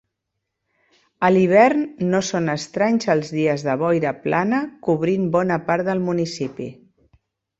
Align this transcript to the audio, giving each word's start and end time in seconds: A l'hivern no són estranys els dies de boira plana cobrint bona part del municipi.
A 1.27 1.29
l'hivern 1.33 1.83
no 2.13 2.21
són 2.29 2.53
estranys 2.53 3.11
els 3.15 3.29
dies 3.37 3.65
de 3.69 3.77
boira 3.83 4.13
plana 4.23 4.61
cobrint 4.89 5.29
bona 5.37 5.59
part 5.69 5.89
del 5.91 6.05
municipi. 6.09 6.71